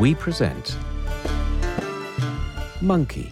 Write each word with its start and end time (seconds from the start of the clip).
we 0.00 0.14
present 0.14 0.78
Monkey. 2.80 3.30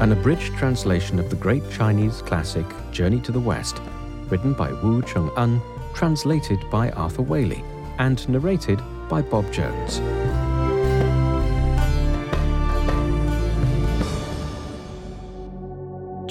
An 0.00 0.12
abridged 0.12 0.54
translation 0.58 1.18
of 1.18 1.30
the 1.30 1.36
great 1.36 1.62
Chinese 1.70 2.20
classic 2.20 2.66
Journey 2.92 3.20
to 3.20 3.32
the 3.32 3.40
West, 3.40 3.80
written 4.28 4.52
by 4.52 4.70
Wu 4.70 5.00
Chung 5.00 5.30
Un, 5.36 5.62
translated 5.94 6.58
by 6.70 6.90
Arthur 6.90 7.22
Waley, 7.22 7.64
and 7.98 8.28
narrated 8.28 8.82
by 9.08 9.22
Bob 9.22 9.50
Jones. 9.50 10.02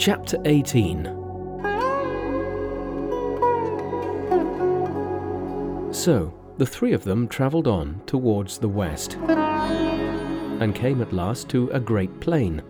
Chapter 0.07 0.37
18 0.45 1.03
So, 5.91 6.33
the 6.57 6.65
three 6.65 6.93
of 6.93 7.03
them 7.03 7.27
travelled 7.27 7.67
on 7.67 8.01
towards 8.05 8.57
the 8.57 8.69
west, 8.69 9.17
and 9.27 10.73
came 10.73 11.01
at 11.01 11.11
last 11.11 11.49
to 11.49 11.69
a 11.71 11.81
great 11.81 12.21
plain. 12.21 12.61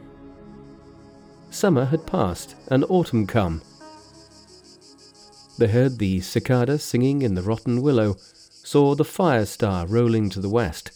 Summer 1.52 1.86
had 1.86 2.08
passed, 2.08 2.56
and 2.70 2.84
autumn 2.90 3.28
come. 3.28 3.62
They 5.60 5.68
heard 5.68 6.00
the 6.00 6.22
cicada 6.22 6.80
singing 6.80 7.22
in 7.22 7.36
the 7.36 7.44
rotten 7.44 7.84
willow, 7.84 8.16
saw 8.50 8.96
the 8.96 9.06
fire 9.06 9.46
star 9.46 9.86
rolling 9.86 10.32
to 10.32 10.40
the 10.40 10.50
west. 10.50 10.90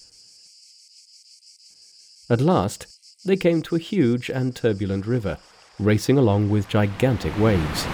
At 2.32 2.42
last, 2.42 2.88
they 3.28 3.38
came 3.38 3.62
to 3.62 3.76
a 3.76 3.86
huge 3.94 4.32
and 4.32 4.56
turbulent 4.56 5.06
river 5.06 5.38
racing 5.82 6.18
along 6.18 6.50
with 6.50 6.70
gigantic 6.70 7.38
waves. 7.40 7.86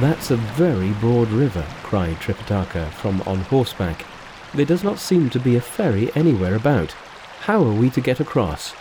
That's 0.00 0.30
a 0.30 0.36
very 0.36 0.90
broad 0.92 1.28
river, 1.28 1.66
cried 1.82 2.16
Tripitaka 2.16 2.90
from 2.92 3.20
on 3.22 3.40
horseback. 3.40 4.04
There 4.54 4.64
does 4.64 4.82
not 4.82 4.98
seem 4.98 5.30
to 5.30 5.40
be 5.40 5.56
a 5.56 5.60
ferry 5.60 6.10
anywhere 6.14 6.54
about. 6.54 6.92
How 7.42 7.62
are 7.62 7.72
we 7.72 7.90
to 7.90 8.00
get 8.00 8.20
across? 8.20 8.74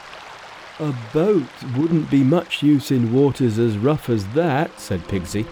A 0.79 0.93
boat 1.13 1.47
wouldn't 1.77 2.09
be 2.09 2.23
much 2.23 2.63
use 2.63 2.89
in 2.89 3.13
waters 3.13 3.59
as 3.59 3.77
rough 3.77 4.09
as 4.09 4.25
that, 4.29 4.79
said 4.79 5.01
Pigsy. 5.07 5.45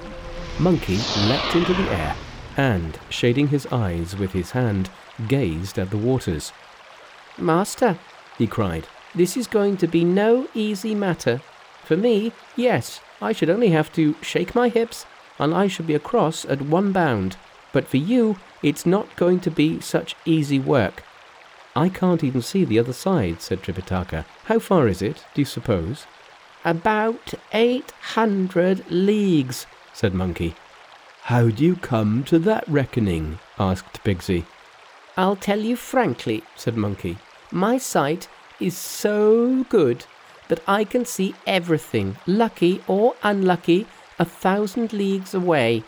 Monkey 0.59 0.97
leapt 1.27 1.55
into 1.55 1.73
the 1.73 1.89
air 1.91 2.15
and, 2.57 2.97
shading 3.09 3.47
his 3.47 3.67
eyes 3.67 4.15
with 4.15 4.31
his 4.33 4.51
hand, 4.51 4.89
gazed 5.27 5.77
at 5.77 5.89
the 5.89 5.97
waters. 5.97 6.51
Master, 7.37 7.97
he 8.37 8.47
cried, 8.47 8.87
this 9.15 9.35
is 9.35 9.47
going 9.47 9.77
to 9.77 9.87
be 9.87 10.03
no 10.03 10.47
easy 10.53 10.95
matter. 10.95 11.41
For 11.83 11.97
me, 11.97 12.31
yes, 12.55 13.01
I 13.21 13.33
should 13.33 13.49
only 13.49 13.69
have 13.69 13.91
to 13.93 14.15
shake 14.21 14.55
my 14.55 14.69
hips 14.69 15.05
and 15.39 15.53
I 15.53 15.67
should 15.67 15.87
be 15.87 15.95
across 15.95 16.45
at 16.45 16.61
one 16.61 16.91
bound. 16.91 17.37
But 17.73 17.87
for 17.87 17.97
you, 17.97 18.37
it's 18.61 18.85
not 18.85 19.15
going 19.15 19.39
to 19.41 19.51
be 19.51 19.79
such 19.79 20.15
easy 20.25 20.59
work. 20.59 21.03
I 21.75 21.89
can't 21.89 22.23
even 22.23 22.41
see 22.41 22.65
the 22.65 22.79
other 22.79 22.93
side, 22.93 23.41
said 23.41 23.61
Tripitaka. 23.63 24.25
How 24.45 24.59
far 24.59 24.87
is 24.87 25.01
it, 25.01 25.25
do 25.33 25.41
you 25.41 25.45
suppose? 25.45 26.05
About 26.65 27.33
eight 27.53 27.91
hundred 28.13 28.89
leagues, 28.91 29.65
said 29.93 30.13
Monkey. 30.13 30.53
How 31.23 31.49
do 31.49 31.63
you 31.63 31.75
come 31.75 32.23
to 32.25 32.39
that 32.39 32.67
reckoning? 32.67 33.39
asked 33.57 34.03
Pigsy. 34.03 34.45
I'll 35.17 35.35
tell 35.35 35.59
you 35.59 35.75
frankly, 35.75 36.43
said 36.55 36.75
Monkey. 36.75 37.17
My 37.51 37.77
sight 37.77 38.27
is 38.61 38.77
so 38.77 39.63
good 39.69 40.05
that 40.47 40.61
I 40.67 40.83
can 40.83 41.05
see 41.05 41.33
everything, 41.47 42.17
lucky 42.27 42.83
or 42.87 43.15
unlucky, 43.23 43.87
a 44.19 44.25
thousand 44.25 44.93
leagues 44.93 45.33
away. 45.33 45.83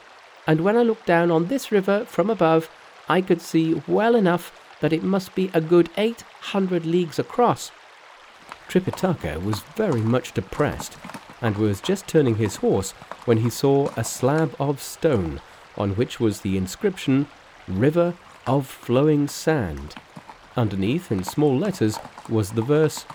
And 0.48 0.62
when 0.62 0.76
I 0.76 0.84
look 0.84 1.06
down 1.06 1.32
on 1.32 1.48
this 1.48 1.72
river 1.72 2.06
from 2.06 2.30
above, 2.30 2.70
I 3.08 3.22
could 3.22 3.42
see 3.42 3.82
well 3.88 4.16
enough 4.16 4.60
that 4.82 4.94
it 4.94 5.04
must 5.04 5.36
be 5.36 5.50
a 5.54 5.62
good 5.62 5.90
eight 5.98 6.22
hundred 6.52 6.86
leagues 6.86 7.20
across. 7.20 7.72
Tripitaka 8.68 9.42
was 9.44 9.60
very 9.76 10.02
much 10.02 10.34
depressed 10.34 10.98
and 11.42 11.58
was 11.58 11.82
just 11.82 12.08
turning 12.08 12.36
his 12.38 12.58
horse 12.58 12.92
when 13.26 13.38
he 13.38 13.50
saw 13.50 13.90
a 13.96 14.04
slab 14.04 14.56
of 14.60 14.82
stone 14.82 15.42
on 15.78 15.92
which 15.96 16.20
was 16.20 16.42
the 16.42 16.58
inscription 16.58 17.28
River 17.68 18.14
of 18.48 18.66
Flowing 18.68 19.28
Sand. 19.28 19.96
Underneath, 20.56 21.12
in 21.12 21.24
small 21.24 21.58
letters, 21.58 21.98
was 22.30 22.52
the 22.52 22.62
verse 22.62 23.06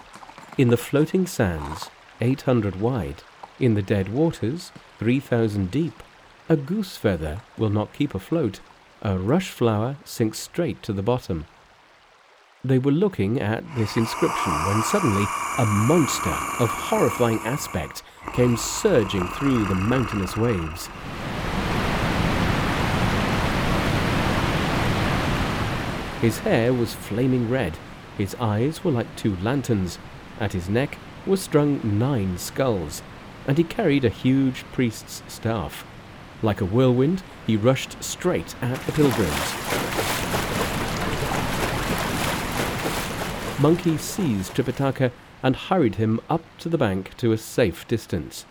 In 0.56 0.68
the 0.68 0.76
floating 0.76 1.26
sands, 1.26 1.88
800 2.20 2.80
wide, 2.80 3.22
in 3.60 3.74
the 3.74 3.82
dead 3.82 4.08
waters, 4.08 4.72
3,000 4.98 5.70
deep, 5.70 6.02
a 6.48 6.56
goose 6.56 6.96
feather 6.96 7.40
will 7.56 7.70
not 7.70 7.92
keep 7.92 8.14
afloat, 8.14 8.60
a 9.02 9.18
rush 9.18 9.50
flower 9.50 9.96
sinks 10.04 10.38
straight 10.38 10.82
to 10.82 10.92
the 10.92 11.02
bottom. 11.02 11.46
They 12.64 12.78
were 12.78 12.90
looking 12.90 13.40
at 13.40 13.62
this 13.76 13.96
inscription 13.96 14.52
when 14.52 14.82
suddenly 14.82 15.24
a 15.58 15.64
monster 15.64 16.34
of 16.58 16.68
horrifying 16.68 17.38
aspect 17.44 18.02
came 18.32 18.56
surging 18.56 19.28
through 19.28 19.64
the 19.66 19.76
mountainous 19.76 20.36
waves. 20.36 20.88
His 26.20 26.38
hair 26.40 26.72
was 26.72 26.94
flaming 26.94 27.48
red, 27.48 27.78
his 28.16 28.34
eyes 28.40 28.82
were 28.82 28.90
like 28.90 29.14
two 29.14 29.36
lanterns, 29.36 29.98
at 30.40 30.52
his 30.52 30.68
neck 30.68 30.98
were 31.24 31.36
strung 31.36 31.80
nine 31.98 32.38
skulls, 32.38 33.02
and 33.46 33.56
he 33.56 33.62
carried 33.62 34.04
a 34.04 34.08
huge 34.08 34.64
priest's 34.72 35.22
staff. 35.28 35.86
Like 36.42 36.60
a 36.60 36.64
whirlwind, 36.64 37.22
he 37.46 37.56
rushed 37.56 38.02
straight 38.02 38.56
at 38.60 38.80
the 38.80 38.92
pilgrims. 38.92 39.54
Monkey 43.60 43.96
seized 43.96 44.54
Tripitaka 44.54 45.12
and 45.42 45.54
hurried 45.54 45.96
him 45.96 46.20
up 46.28 46.42
to 46.58 46.68
the 46.68 46.78
bank 46.78 47.16
to 47.18 47.30
a 47.30 47.38
safe 47.38 47.86
distance. 47.86 48.44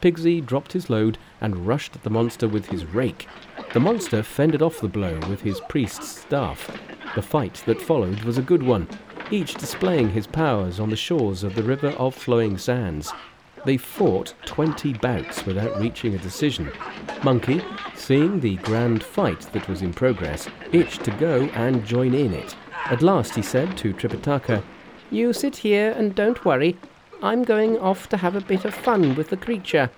Pigsy 0.00 0.40
dropped 0.40 0.72
his 0.72 0.88
load 0.88 1.18
and 1.40 1.66
rushed 1.66 1.96
at 1.96 2.02
the 2.02 2.10
monster 2.10 2.48
with 2.48 2.66
his 2.70 2.86
rake. 2.86 3.28
The 3.72 3.80
monster 3.80 4.22
fended 4.22 4.60
off 4.60 4.80
the 4.80 4.88
blow 4.88 5.18
with 5.30 5.40
his 5.40 5.58
priest's 5.68 6.20
staff. 6.20 6.70
The 7.14 7.22
fight 7.22 7.62
that 7.64 7.80
followed 7.80 8.22
was 8.22 8.36
a 8.36 8.42
good 8.42 8.62
one, 8.62 8.86
each 9.30 9.54
displaying 9.54 10.10
his 10.10 10.26
powers 10.26 10.78
on 10.78 10.90
the 10.90 10.96
shores 10.96 11.42
of 11.42 11.54
the 11.54 11.62
river 11.62 11.88
of 11.90 12.14
flowing 12.14 12.58
sands. 12.58 13.14
They 13.64 13.78
fought 13.78 14.34
twenty 14.44 14.92
bouts 14.92 15.46
without 15.46 15.80
reaching 15.80 16.14
a 16.14 16.18
decision. 16.18 16.70
Monkey, 17.22 17.62
seeing 17.94 18.40
the 18.40 18.56
grand 18.56 19.02
fight 19.02 19.40
that 19.54 19.66
was 19.68 19.80
in 19.80 19.94
progress, 19.94 20.48
itched 20.72 21.04
to 21.04 21.10
go 21.12 21.44
and 21.54 21.86
join 21.86 22.12
in 22.12 22.34
it. 22.34 22.54
At 22.86 23.00
last 23.00 23.34
he 23.34 23.42
said 23.42 23.78
to 23.78 23.94
Tripitaka, 23.94 24.62
You 25.10 25.32
sit 25.32 25.56
here 25.56 25.92
and 25.92 26.14
don't 26.14 26.44
worry. 26.44 26.76
I'm 27.22 27.42
going 27.42 27.78
off 27.78 28.08
to 28.10 28.18
have 28.18 28.36
a 28.36 28.42
bit 28.42 28.66
of 28.66 28.74
fun 28.74 29.14
with 29.14 29.30
the 29.30 29.36
creature. 29.38 29.88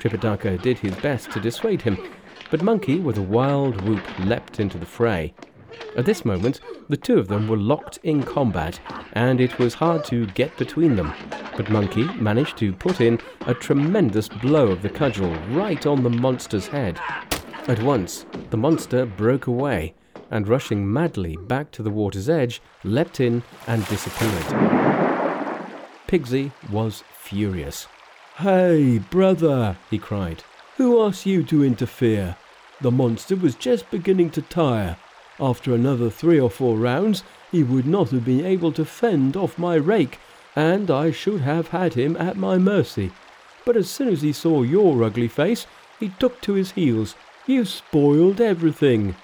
Tripitaka 0.00 0.60
did 0.62 0.78
his 0.78 0.96
best 0.96 1.30
to 1.32 1.40
dissuade 1.40 1.82
him, 1.82 1.98
but 2.50 2.62
Monkey, 2.62 2.98
with 3.00 3.18
a 3.18 3.22
wild 3.22 3.80
whoop, 3.82 4.02
leapt 4.20 4.60
into 4.60 4.78
the 4.78 4.86
fray. 4.86 5.34
At 5.96 6.06
this 6.06 6.24
moment, 6.24 6.60
the 6.88 6.96
two 6.96 7.18
of 7.18 7.28
them 7.28 7.48
were 7.48 7.56
locked 7.56 7.98
in 8.02 8.22
combat, 8.22 8.80
and 9.12 9.40
it 9.40 9.58
was 9.58 9.74
hard 9.74 10.04
to 10.06 10.26
get 10.28 10.56
between 10.56 10.96
them. 10.96 11.12
But 11.56 11.70
Monkey 11.70 12.04
managed 12.14 12.56
to 12.58 12.72
put 12.72 13.00
in 13.00 13.20
a 13.46 13.54
tremendous 13.54 14.28
blow 14.28 14.68
of 14.68 14.82
the 14.82 14.88
cudgel 14.88 15.34
right 15.50 15.84
on 15.86 16.02
the 16.02 16.10
monster's 16.10 16.68
head. 16.68 16.98
At 17.66 17.82
once, 17.82 18.24
the 18.50 18.56
monster 18.56 19.04
broke 19.04 19.46
away, 19.46 19.94
and 20.30 20.48
rushing 20.48 20.90
madly 20.90 21.36
back 21.36 21.70
to 21.72 21.82
the 21.82 21.90
water's 21.90 22.28
edge, 22.28 22.62
leapt 22.84 23.20
in 23.20 23.42
and 23.66 23.86
disappeared. 23.86 24.44
Pigsy 26.06 26.52
was 26.70 27.04
furious. 27.12 27.86
Hey, 28.36 28.98
brother, 28.98 29.76
he 29.90 29.98
cried, 29.98 30.44
who 30.78 31.02
asked 31.02 31.26
you 31.26 31.42
to 31.42 31.64
interfere? 31.64 32.36
The 32.80 32.92
monster 32.92 33.34
was 33.34 33.56
just 33.56 33.90
beginning 33.90 34.30
to 34.30 34.42
tire. 34.42 34.96
After 35.40 35.74
another 35.74 36.08
three 36.08 36.38
or 36.38 36.48
four 36.48 36.78
rounds, 36.78 37.24
he 37.50 37.64
would 37.64 37.84
not 37.84 38.10
have 38.10 38.24
been 38.24 38.46
able 38.46 38.70
to 38.72 38.84
fend 38.84 39.36
off 39.36 39.58
my 39.58 39.74
rake, 39.74 40.20
and 40.54 40.88
I 40.88 41.10
should 41.10 41.40
have 41.40 41.68
had 41.68 41.94
him 41.94 42.16
at 42.16 42.36
my 42.36 42.58
mercy. 42.58 43.10
But 43.64 43.76
as 43.76 43.90
soon 43.90 44.06
as 44.06 44.22
he 44.22 44.32
saw 44.32 44.62
your 44.62 45.02
ugly 45.02 45.26
face, 45.26 45.66
he 45.98 46.10
took 46.20 46.40
to 46.42 46.54
his 46.54 46.70
heels. 46.70 47.16
You 47.44 47.64
spoiled 47.64 48.40
everything. 48.40 49.16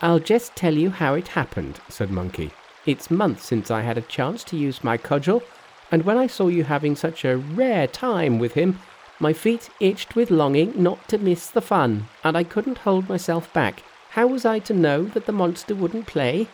I'll 0.00 0.20
just 0.20 0.54
tell 0.54 0.74
you 0.74 0.90
how 0.90 1.14
it 1.14 1.28
happened, 1.28 1.80
said 1.88 2.12
Monkey. 2.12 2.52
It's 2.86 3.10
months 3.10 3.44
since 3.44 3.72
I 3.72 3.80
had 3.80 3.98
a 3.98 4.02
chance 4.02 4.44
to 4.44 4.56
use 4.56 4.84
my 4.84 4.98
cudgel, 4.98 5.42
and 5.90 6.04
when 6.04 6.16
I 6.16 6.28
saw 6.28 6.46
you 6.46 6.62
having 6.62 6.94
such 6.94 7.24
a 7.24 7.38
rare 7.38 7.88
time 7.88 8.38
with 8.38 8.54
him, 8.54 8.78
my 9.20 9.32
feet 9.32 9.68
itched 9.80 10.14
with 10.14 10.30
longing 10.30 10.80
not 10.80 11.08
to 11.08 11.18
miss 11.18 11.48
the 11.48 11.60
fun, 11.60 12.08
and 12.22 12.36
I 12.36 12.44
couldn't 12.44 12.78
hold 12.78 13.08
myself 13.08 13.52
back. 13.52 13.82
How 14.10 14.26
was 14.26 14.44
I 14.44 14.58
to 14.60 14.74
know 14.74 15.04
that 15.04 15.26
the 15.26 15.32
monster 15.32 15.74
wouldn't 15.74 16.06
play? 16.06 16.48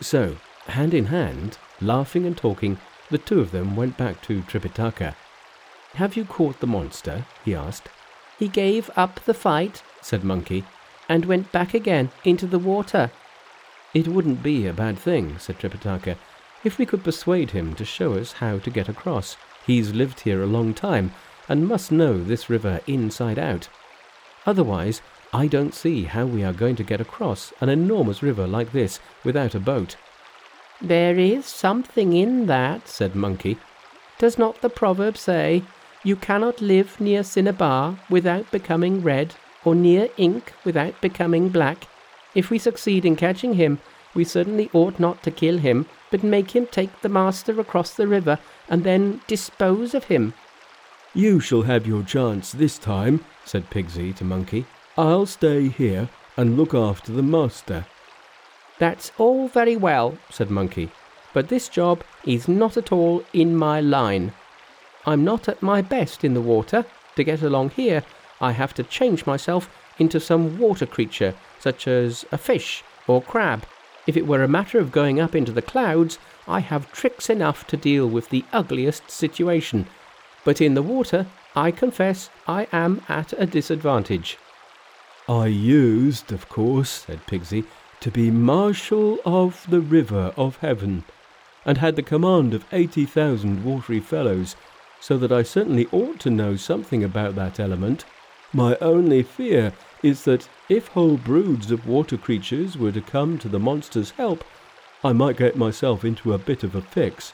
So, 0.00 0.36
hand 0.66 0.92
in 0.92 1.06
hand, 1.06 1.58
laughing 1.80 2.26
and 2.26 2.36
talking, 2.36 2.78
the 3.10 3.18
two 3.18 3.40
of 3.40 3.52
them 3.52 3.76
went 3.76 3.96
back 3.96 4.22
to 4.22 4.42
Tripitaka. 4.42 5.14
Have 5.94 6.16
you 6.16 6.24
caught 6.24 6.58
the 6.58 6.66
monster? 6.66 7.24
he 7.44 7.54
asked. 7.54 7.88
He 8.38 8.48
gave 8.48 8.90
up 8.96 9.20
the 9.24 9.34
fight, 9.34 9.82
said 10.00 10.24
Monkey, 10.24 10.64
and 11.08 11.24
went 11.24 11.52
back 11.52 11.74
again 11.74 12.10
into 12.24 12.46
the 12.46 12.58
water. 12.58 13.12
It 13.92 14.08
wouldn't 14.08 14.42
be 14.42 14.66
a 14.66 14.72
bad 14.72 14.98
thing, 14.98 15.38
said 15.38 15.60
Tripitaka, 15.60 16.16
if 16.64 16.78
we 16.78 16.86
could 16.86 17.04
persuade 17.04 17.52
him 17.52 17.74
to 17.74 17.84
show 17.84 18.14
us 18.14 18.32
how 18.32 18.58
to 18.58 18.70
get 18.70 18.88
across. 18.88 19.36
He's 19.64 19.94
lived 19.94 20.20
here 20.20 20.42
a 20.42 20.46
long 20.46 20.74
time 20.74 21.12
and 21.48 21.68
must 21.68 21.92
know 21.92 22.22
this 22.22 22.50
river 22.50 22.80
inside 22.86 23.38
out. 23.38 23.68
Otherwise, 24.46 25.00
I 25.32 25.46
don't 25.46 25.74
see 25.74 26.04
how 26.04 26.26
we 26.26 26.44
are 26.44 26.52
going 26.52 26.76
to 26.76 26.84
get 26.84 27.00
across 27.00 27.52
an 27.60 27.68
enormous 27.68 28.22
river 28.22 28.46
like 28.46 28.72
this 28.72 29.00
without 29.24 29.54
a 29.54 29.60
boat. 29.60 29.96
There 30.80 31.18
is 31.18 31.46
something 31.46 32.12
in 32.12 32.46
that, 32.46 32.88
said 32.88 33.14
Monkey. 33.14 33.58
Does 34.18 34.38
not 34.38 34.60
the 34.60 34.68
proverb 34.68 35.16
say, 35.16 35.64
You 36.02 36.14
cannot 36.14 36.60
live 36.60 37.00
near 37.00 37.24
cinnabar 37.24 37.98
without 38.10 38.50
becoming 38.50 39.02
red, 39.02 39.34
or 39.64 39.74
near 39.74 40.08
ink 40.16 40.52
without 40.64 41.00
becoming 41.00 41.48
black? 41.48 41.88
If 42.34 42.50
we 42.50 42.58
succeed 42.58 43.04
in 43.04 43.16
catching 43.16 43.54
him, 43.54 43.80
we 44.14 44.24
certainly 44.24 44.70
ought 44.72 45.00
not 45.00 45.22
to 45.24 45.30
kill 45.30 45.58
him, 45.58 45.86
but 46.10 46.22
make 46.22 46.52
him 46.52 46.66
take 46.66 47.00
the 47.00 47.08
master 47.08 47.58
across 47.60 47.94
the 47.94 48.06
river, 48.06 48.38
and 48.68 48.84
then 48.84 49.20
dispose 49.26 49.94
of 49.94 50.04
him. 50.04 50.34
You 51.16 51.38
shall 51.38 51.62
have 51.62 51.86
your 51.86 52.02
chance 52.02 52.50
this 52.50 52.76
time, 52.76 53.24
said 53.44 53.70
Pigsy 53.70 54.12
to 54.16 54.24
Monkey. 54.24 54.66
I'll 54.98 55.26
stay 55.26 55.68
here 55.68 56.08
and 56.36 56.56
look 56.56 56.74
after 56.74 57.12
the 57.12 57.22
master. 57.22 57.86
That's 58.80 59.12
all 59.16 59.46
very 59.46 59.76
well, 59.76 60.18
said 60.28 60.50
Monkey, 60.50 60.90
but 61.32 61.48
this 61.48 61.68
job 61.68 62.02
is 62.24 62.48
not 62.48 62.76
at 62.76 62.90
all 62.90 63.22
in 63.32 63.54
my 63.54 63.80
line. 63.80 64.32
I'm 65.06 65.22
not 65.22 65.48
at 65.48 65.62
my 65.62 65.82
best 65.82 66.24
in 66.24 66.34
the 66.34 66.40
water. 66.40 66.84
To 67.14 67.22
get 67.22 67.42
along 67.42 67.70
here, 67.70 68.02
I 68.40 68.50
have 68.50 68.74
to 68.74 68.82
change 68.82 69.24
myself 69.24 69.70
into 70.00 70.18
some 70.18 70.58
water 70.58 70.86
creature, 70.86 71.34
such 71.60 71.86
as 71.86 72.24
a 72.32 72.38
fish 72.38 72.82
or 73.06 73.22
crab. 73.22 73.64
If 74.08 74.16
it 74.16 74.26
were 74.26 74.42
a 74.42 74.48
matter 74.48 74.80
of 74.80 74.90
going 74.90 75.20
up 75.20 75.36
into 75.36 75.52
the 75.52 75.62
clouds, 75.62 76.18
I 76.48 76.58
have 76.58 76.90
tricks 76.90 77.30
enough 77.30 77.68
to 77.68 77.76
deal 77.76 78.08
with 78.08 78.30
the 78.30 78.44
ugliest 78.52 79.12
situation. 79.12 79.86
But 80.44 80.60
in 80.60 80.74
the 80.74 80.82
water, 80.82 81.26
I 81.56 81.70
confess 81.70 82.30
I 82.46 82.66
am 82.72 83.02
at 83.08 83.32
a 83.32 83.46
disadvantage. 83.46 84.38
I 85.28 85.46
used, 85.46 86.32
of 86.32 86.48
course, 86.48 87.04
said 87.06 87.26
Pigsy, 87.26 87.64
to 88.00 88.10
be 88.10 88.30
Marshal 88.30 89.18
of 89.24 89.64
the 89.70 89.80
River 89.80 90.34
of 90.36 90.58
Heaven, 90.58 91.04
and 91.64 91.78
had 91.78 91.96
the 91.96 92.02
command 92.02 92.52
of 92.52 92.66
eighty 92.72 93.06
thousand 93.06 93.64
watery 93.64 94.00
fellows, 94.00 94.54
so 95.00 95.16
that 95.16 95.32
I 95.32 95.42
certainly 95.42 95.86
ought 95.92 96.20
to 96.20 96.30
know 96.30 96.56
something 96.56 97.02
about 97.02 97.34
that 97.36 97.58
element. 97.58 98.04
My 98.52 98.76
only 98.82 99.22
fear 99.22 99.72
is 100.02 100.24
that 100.24 100.48
if 100.68 100.88
whole 100.88 101.16
broods 101.16 101.70
of 101.70 101.86
water 101.86 102.18
creatures 102.18 102.76
were 102.76 102.92
to 102.92 103.00
come 103.00 103.38
to 103.38 103.48
the 103.48 103.58
monster's 103.58 104.10
help, 104.10 104.44
I 105.02 105.14
might 105.14 105.38
get 105.38 105.56
myself 105.56 106.04
into 106.04 106.34
a 106.34 106.38
bit 106.38 106.62
of 106.62 106.74
a 106.74 106.82
fix. 106.82 107.32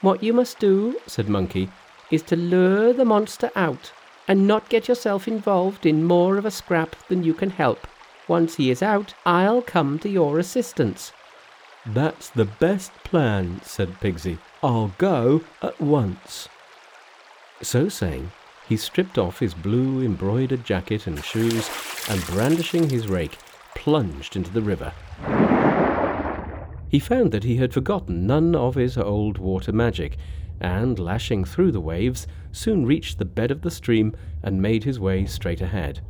What 0.00 0.22
you 0.22 0.32
must 0.32 0.58
do, 0.58 1.00
said 1.06 1.28
Monkey, 1.28 1.70
is 2.10 2.22
to 2.22 2.36
lure 2.36 2.92
the 2.92 3.04
monster 3.04 3.50
out, 3.54 3.92
and 4.26 4.46
not 4.46 4.68
get 4.68 4.88
yourself 4.88 5.28
involved 5.28 5.86
in 5.86 6.04
more 6.04 6.36
of 6.36 6.44
a 6.44 6.50
scrap 6.50 6.96
than 7.08 7.24
you 7.24 7.34
can 7.34 7.50
help. 7.50 7.86
Once 8.26 8.56
he 8.56 8.70
is 8.70 8.82
out, 8.82 9.14
I'll 9.26 9.62
come 9.62 9.98
to 9.98 10.08
your 10.08 10.38
assistance. 10.38 11.12
That's 11.86 12.30
the 12.30 12.46
best 12.46 12.92
plan, 13.04 13.60
said 13.62 14.00
Pigsy. 14.00 14.38
I'll 14.62 14.94
go 14.96 15.42
at 15.60 15.78
once. 15.80 16.48
So 17.60 17.90
saying, 17.90 18.32
he 18.66 18.78
stripped 18.78 19.18
off 19.18 19.40
his 19.40 19.52
blue 19.52 20.02
embroidered 20.02 20.64
jacket 20.64 21.06
and 21.06 21.22
shoes, 21.22 21.68
and 22.08 22.24
brandishing 22.26 22.88
his 22.88 23.08
rake, 23.08 23.36
plunged 23.74 24.36
into 24.36 24.50
the 24.50 24.62
river. 24.62 24.92
He 26.88 26.98
found 26.98 27.32
that 27.32 27.44
he 27.44 27.56
had 27.56 27.74
forgotten 27.74 28.26
none 28.26 28.54
of 28.54 28.76
his 28.76 28.96
old 28.96 29.36
water 29.36 29.72
magic, 29.72 30.16
and, 30.60 30.98
lashing 30.98 31.44
through 31.44 31.72
the 31.72 31.80
waves, 31.80 32.26
soon 32.52 32.86
reached 32.86 33.18
the 33.18 33.24
bed 33.24 33.50
of 33.50 33.62
the 33.62 33.70
stream 33.70 34.14
and 34.42 34.62
made 34.62 34.84
his 34.84 35.00
way 35.00 35.26
straight 35.26 35.60
ahead. 35.60 36.00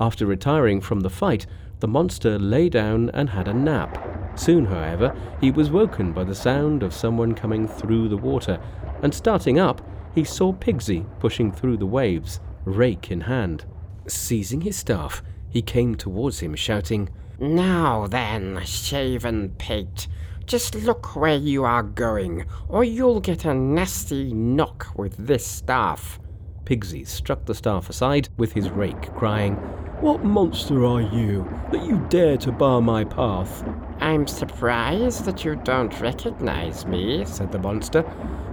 After 0.00 0.26
retiring 0.26 0.80
from 0.80 1.00
the 1.00 1.10
fight, 1.10 1.46
the 1.80 1.88
monster 1.88 2.38
lay 2.38 2.68
down 2.68 3.10
and 3.10 3.30
had 3.30 3.48
a 3.48 3.54
nap. 3.54 4.38
Soon, 4.38 4.66
however, 4.66 5.14
he 5.40 5.50
was 5.50 5.70
woken 5.70 6.12
by 6.12 6.24
the 6.24 6.34
sound 6.34 6.82
of 6.82 6.92
someone 6.94 7.34
coming 7.34 7.66
through 7.66 8.08
the 8.08 8.16
water, 8.16 8.60
and 9.02 9.14
starting 9.14 9.58
up, 9.58 9.80
he 10.14 10.24
saw 10.24 10.52
Pigsy 10.52 11.06
pushing 11.18 11.52
through 11.52 11.76
the 11.76 11.86
waves, 11.86 12.40
rake 12.64 13.10
in 13.10 13.22
hand. 13.22 13.64
Seizing 14.06 14.62
his 14.62 14.76
staff, 14.76 15.22
he 15.48 15.62
came 15.62 15.94
towards 15.94 16.40
him, 16.40 16.54
shouting, 16.54 17.08
Now 17.38 18.06
then, 18.06 18.60
shaven 18.64 19.54
pate, 19.58 20.08
just 20.46 20.74
look 20.76 21.16
where 21.16 21.36
you 21.36 21.64
are 21.64 21.82
going, 21.82 22.46
or 22.68 22.84
you'll 22.84 23.20
get 23.20 23.44
a 23.44 23.52
nasty 23.52 24.32
knock 24.32 24.86
with 24.96 25.16
this 25.16 25.44
staff. 25.44 26.20
Pigsy 26.64 27.06
struck 27.06 27.44
the 27.44 27.54
staff 27.54 27.90
aside 27.90 28.28
with 28.36 28.52
his 28.52 28.70
rake, 28.70 29.12
crying, 29.14 29.54
What 30.00 30.24
monster 30.24 30.84
are 30.84 31.00
you, 31.00 31.48
that 31.72 31.84
you 31.84 32.04
dare 32.08 32.36
to 32.38 32.52
bar 32.52 32.80
my 32.80 33.04
path? 33.04 33.64
I'm 34.00 34.26
surprised 34.26 35.24
that 35.24 35.44
you 35.44 35.56
don't 35.56 36.00
recognize 36.00 36.86
me, 36.86 37.24
said 37.24 37.50
the 37.50 37.58
monster. 37.58 38.04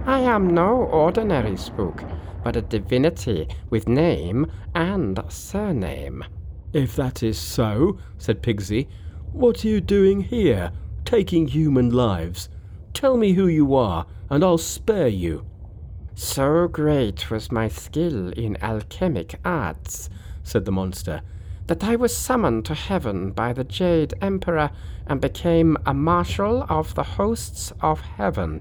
I 0.06 0.20
am 0.20 0.54
no 0.54 0.68
ordinary 0.68 1.56
spook, 1.56 2.02
but 2.42 2.56
a 2.56 2.62
divinity 2.62 3.48
with 3.70 3.88
name 3.88 4.50
and 4.74 5.20
surname. 5.28 6.24
If 6.72 6.96
that 6.96 7.22
is 7.22 7.38
so, 7.38 7.98
said 8.18 8.42
Pigsy, 8.42 8.88
what 9.32 9.64
are 9.64 9.68
you 9.68 9.80
doing 9.80 10.20
here, 10.20 10.72
taking 11.04 11.48
human 11.48 11.90
lives? 11.90 12.48
Tell 12.92 13.16
me 13.16 13.32
who 13.32 13.46
you 13.46 13.74
are, 13.74 14.06
and 14.30 14.42
I'll 14.44 14.58
spare 14.58 15.08
you. 15.08 15.46
So 16.14 16.68
great 16.68 17.30
was 17.30 17.50
my 17.50 17.68
skill 17.68 18.30
in 18.30 18.56
alchemic 18.60 19.40
arts, 19.44 20.08
said 20.42 20.64
the 20.64 20.72
monster, 20.72 21.22
that 21.66 21.82
I 21.82 21.96
was 21.96 22.16
summoned 22.16 22.64
to 22.66 22.74
heaven 22.74 23.32
by 23.32 23.52
the 23.52 23.64
Jade 23.64 24.14
Emperor 24.20 24.70
and 25.06 25.20
became 25.20 25.76
a 25.86 25.94
marshal 25.94 26.64
of 26.68 26.94
the 26.94 27.02
hosts 27.02 27.72
of 27.80 28.00
heaven. 28.00 28.60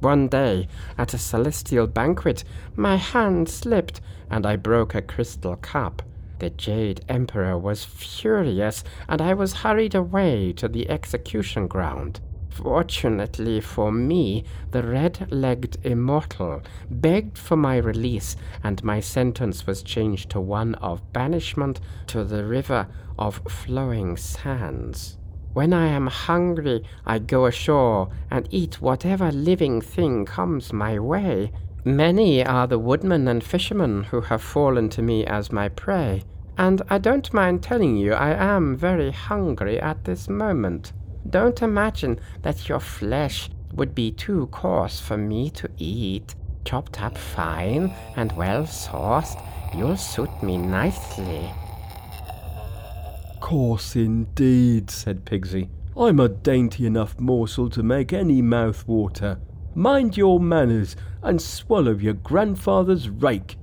One 0.00 0.28
day, 0.28 0.68
at 0.96 1.14
a 1.14 1.18
celestial 1.18 1.86
banquet, 1.86 2.44
my 2.76 2.96
hand 2.96 3.48
slipped 3.48 4.00
and 4.30 4.46
I 4.46 4.56
broke 4.56 4.94
a 4.94 5.02
crystal 5.02 5.56
cup. 5.56 6.02
The 6.38 6.50
Jade 6.50 7.02
Emperor 7.08 7.56
was 7.58 7.84
furious, 7.84 8.84
and 9.08 9.22
I 9.22 9.32
was 9.32 9.54
hurried 9.54 9.94
away 9.94 10.52
to 10.54 10.68
the 10.68 10.88
execution 10.90 11.66
ground. 11.66 12.20
Fortunately 12.50 13.60
for 13.60 13.92
me, 13.92 14.44
the 14.70 14.82
red 14.82 15.28
legged 15.30 15.76
immortal 15.84 16.62
begged 16.90 17.36
for 17.36 17.56
my 17.56 17.76
release, 17.76 18.36
and 18.64 18.82
my 18.82 19.00
sentence 19.00 19.66
was 19.66 19.82
changed 19.82 20.30
to 20.30 20.40
one 20.40 20.74
of 20.76 21.12
banishment 21.12 21.80
to 22.08 22.24
the 22.24 22.44
river 22.44 22.86
of 23.18 23.42
flowing 23.48 24.16
sands. 24.16 25.18
When 25.52 25.72
I 25.72 25.86
am 25.86 26.06
hungry, 26.06 26.84
I 27.06 27.18
go 27.18 27.46
ashore 27.46 28.10
and 28.30 28.46
eat 28.50 28.82
whatever 28.82 29.32
living 29.32 29.80
thing 29.80 30.26
comes 30.26 30.72
my 30.72 30.98
way. 30.98 31.52
Many 31.86 32.44
are 32.44 32.66
the 32.66 32.80
woodmen 32.80 33.28
and 33.28 33.44
fishermen 33.44 34.02
who 34.02 34.22
have 34.22 34.42
fallen 34.42 34.88
to 34.88 35.02
me 35.02 35.24
as 35.24 35.52
my 35.52 35.68
prey, 35.68 36.24
and 36.58 36.82
I 36.90 36.98
don't 36.98 37.32
mind 37.32 37.62
telling 37.62 37.96
you 37.96 38.12
I 38.12 38.30
am 38.30 38.76
very 38.76 39.12
hungry 39.12 39.80
at 39.80 40.02
this 40.02 40.28
moment. 40.28 40.92
Don't 41.30 41.62
imagine 41.62 42.18
that 42.42 42.68
your 42.68 42.80
flesh 42.80 43.50
would 43.72 43.94
be 43.94 44.10
too 44.10 44.48
coarse 44.48 44.98
for 44.98 45.16
me 45.16 45.48
to 45.50 45.70
eat. 45.78 46.34
Chopped 46.64 47.00
up 47.00 47.16
fine 47.16 47.94
and 48.16 48.32
well 48.32 48.66
sauced, 48.66 49.38
you'll 49.72 49.96
suit 49.96 50.42
me 50.42 50.58
nicely. 50.58 51.48
Coarse 53.38 53.94
indeed, 53.94 54.90
said 54.90 55.24
Pigsy. 55.24 55.68
I'm 55.96 56.18
a 56.18 56.28
dainty 56.28 56.84
enough 56.84 57.20
morsel 57.20 57.70
to 57.70 57.84
make 57.84 58.12
any 58.12 58.42
mouth 58.42 58.88
water. 58.88 59.38
Mind 59.76 60.16
your 60.16 60.40
manners 60.40 60.96
and 61.26 61.42
swallow 61.42 61.92
your 61.92 62.14
grandfather's 62.14 63.08
rake. 63.08 63.58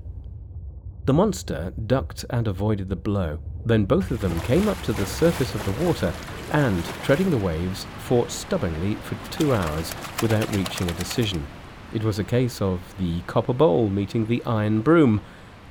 The 1.05 1.13
monster 1.13 1.73
ducked 1.87 2.23
and 2.29 2.47
avoided 2.47 2.89
the 2.89 2.95
blow. 2.95 3.39
Then 3.65 3.85
both 3.85 4.11
of 4.11 4.21
them 4.21 4.39
came 4.41 4.67
up 4.67 4.81
to 4.83 4.93
the 4.93 5.05
surface 5.05 5.55
of 5.55 5.65
the 5.65 5.85
water 5.85 6.13
and, 6.51 6.83
treading 7.03 7.31
the 7.31 7.37
waves, 7.37 7.85
fought 7.99 8.29
stubbornly 8.29 8.95
for 8.95 9.15
two 9.31 9.53
hours 9.53 9.93
without 10.21 10.53
reaching 10.55 10.89
a 10.89 10.93
decision. 10.93 11.47
It 11.93 12.03
was 12.03 12.19
a 12.19 12.23
case 12.23 12.61
of 12.61 12.79
the 12.99 13.21
copper 13.21 13.53
bowl 13.53 13.89
meeting 13.89 14.25
the 14.25 14.43
iron 14.45 14.81
broom, 14.81 15.21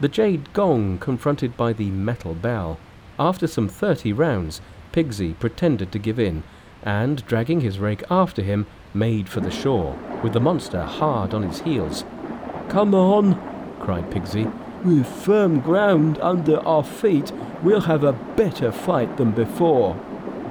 the 0.01 0.09
jade 0.09 0.53
gong 0.53 0.99
confronted 0.99 1.57
by 1.57 1.73
the 1.73 1.91
metal 1.91 2.35
bell. 2.35 2.79
After 3.19 3.47
some 3.47 3.69
thirty 3.69 4.13
rounds, 4.13 4.61
Pigsy 4.93 5.39
pretended 5.39 5.93
to 5.93 5.99
give 5.99 6.19
in, 6.19 6.43
and, 6.83 7.25
dragging 7.27 7.61
his 7.61 7.79
rake 7.79 8.03
after 8.11 8.43
him, 8.43 8.67
made 8.95 9.29
for 9.29 9.41
the 9.41 9.51
shore, 9.51 9.99
with 10.23 10.33
the 10.33 10.41
monster 10.41 10.83
hard 10.83 11.35
on 11.35 11.43
his 11.43 11.61
heels. 11.61 12.05
Come 12.69 12.95
on, 12.95 13.35
cried 13.81 14.11
Pigsy. 14.11 14.53
With 14.85 15.07
firm 15.07 15.61
ground 15.61 16.19
under 16.19 16.59
our 16.67 16.83
feet, 16.83 17.33
we'll 17.63 17.83
have 17.83 18.03
a 18.03 18.13
better 18.13 18.73
fight 18.73 19.17
than 19.17 19.31
before. 19.33 19.97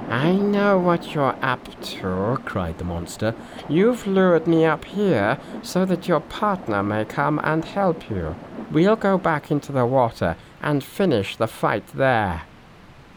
I 0.08 0.32
know 0.32 0.78
what 0.78 1.14
you're 1.14 1.36
up 1.42 1.80
to, 1.80 2.38
cried 2.44 2.78
the 2.78 2.84
monster. 2.84 3.34
You've 3.68 4.06
lured 4.06 4.46
me 4.46 4.64
up 4.64 4.84
here 4.84 5.38
so 5.62 5.84
that 5.84 6.08
your 6.08 6.20
partner 6.20 6.82
may 6.82 7.04
come 7.04 7.40
and 7.42 7.64
help 7.64 8.10
you. 8.10 8.36
We'll 8.70 8.96
go 8.96 9.18
back 9.18 9.50
into 9.50 9.72
the 9.72 9.86
water 9.86 10.36
and 10.60 10.84
finish 10.84 11.36
the 11.36 11.46
fight 11.46 11.86
there. 11.94 12.42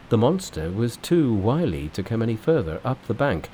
The 0.08 0.18
monster 0.18 0.70
was 0.70 0.96
too 0.96 1.34
wily 1.34 1.88
to 1.90 2.02
come 2.02 2.22
any 2.22 2.36
further 2.36 2.80
up 2.84 3.04
the 3.06 3.14
bank, 3.14 3.48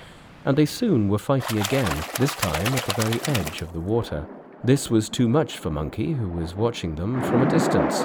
and 0.45 0.57
they 0.57 0.67
soon 0.67 1.09
were 1.09 1.19
fighting 1.19 1.59
again, 1.59 2.05
this 2.19 2.35
time 2.35 2.75
at 2.75 2.85
the 2.85 3.03
very 3.03 3.21
edge 3.37 3.63
of 3.63 3.73
the 3.73 3.81
water. 3.81 4.27
This 4.65 4.91
was 4.91 5.09
too 5.09 5.29
much 5.29 5.59
for 5.59 5.71
Monkey, 5.71 6.13
who 6.13 6.29
was 6.29 6.55
watching 6.55 6.95
them 6.95 7.23
from 7.23 7.43
a 7.43 7.51
distance. 7.51 8.05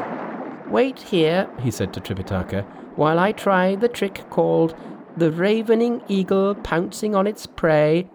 Wait 0.70 1.00
here, 1.00 1.50
he 1.60 1.72
said 1.72 1.94
to 1.94 2.02
Tripitaka, 2.02 2.64
while 2.96 3.20
I 3.20 3.32
try 3.32 3.76
the 3.76 3.88
trick 3.88 4.26
called 4.30 4.76
the 5.16 5.32
ravening 5.32 6.02
eagle 6.08 6.56
pouncing 6.56 7.16
on 7.16 7.28
its 7.28 7.46
prey. 7.46 8.10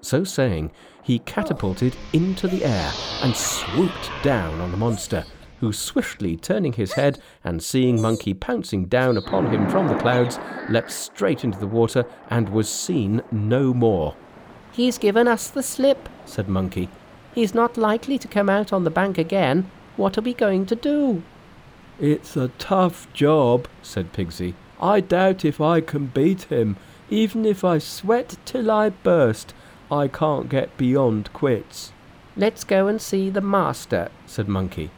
So 0.00 0.24
saying, 0.24 0.72
he 1.02 1.18
catapulted 1.20 1.96
into 2.12 2.46
the 2.46 2.64
air 2.64 2.92
and 3.22 3.34
swooped 3.34 4.10
down 4.22 4.60
on 4.60 4.70
the 4.70 4.76
monster, 4.76 5.24
who 5.60 5.72
swiftly 5.72 6.36
turning 6.36 6.72
his 6.72 6.92
head 6.92 7.20
and 7.44 7.62
seeing 7.62 8.00
Monkey 8.00 8.34
pouncing 8.34 8.86
down 8.86 9.16
upon 9.16 9.46
him 9.46 9.68
from 9.68 9.88
the 9.88 9.98
clouds, 9.98 10.38
leapt 10.68 10.90
straight 10.90 11.44
into 11.44 11.58
the 11.58 11.66
water 11.66 12.04
and 12.28 12.48
was 12.48 12.68
seen 12.68 13.22
no 13.30 13.74
more. 13.74 14.14
He's 14.72 14.98
given 14.98 15.26
us 15.26 15.48
the 15.48 15.62
slip, 15.62 16.08
said 16.24 16.48
Monkey. 16.48 16.88
He's 17.34 17.54
not 17.54 17.76
likely 17.76 18.18
to 18.18 18.28
come 18.28 18.48
out 18.48 18.72
on 18.72 18.84
the 18.84 18.90
bank 18.90 19.18
again. 19.18 19.70
What 19.96 20.16
are 20.16 20.22
we 20.22 20.34
going 20.34 20.66
to 20.66 20.76
do? 20.76 21.22
It's 22.00 22.36
a 22.36 22.48
tough 22.58 23.12
job, 23.12 23.66
said 23.82 24.12
Pigsy. 24.12 24.54
I 24.80 25.00
doubt 25.00 25.44
if 25.44 25.60
I 25.60 25.80
can 25.80 26.06
beat 26.06 26.44
him. 26.44 26.76
Even 27.10 27.44
if 27.44 27.64
I 27.64 27.78
sweat 27.78 28.36
till 28.44 28.70
I 28.70 28.90
burst, 28.90 29.54
I 29.90 30.06
can't 30.08 30.48
get 30.48 30.76
beyond 30.76 31.32
quits. 31.32 31.92
Let's 32.36 32.62
go 32.62 32.86
and 32.86 33.00
see 33.00 33.30
the 33.30 33.40
master, 33.40 34.10
said 34.26 34.46
Monkey. 34.46 34.90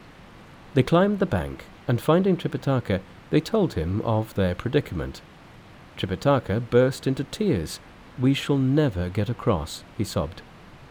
They 0.73 0.83
climbed 0.83 1.19
the 1.19 1.25
bank, 1.25 1.65
and 1.87 1.99
finding 1.99 2.37
Tripitaka, 2.37 3.01
they 3.29 3.41
told 3.41 3.73
him 3.73 4.01
of 4.01 4.35
their 4.35 4.55
predicament. 4.55 5.21
Tripitaka 5.97 6.69
burst 6.69 7.07
into 7.07 7.23
tears. 7.25 7.79
We 8.19 8.33
shall 8.33 8.57
never 8.57 9.09
get 9.09 9.29
across, 9.29 9.83
he 9.97 10.03
sobbed. 10.03 10.41